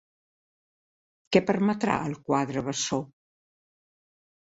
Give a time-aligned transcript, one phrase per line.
[1.37, 3.03] Què permetrà el quadre bessó?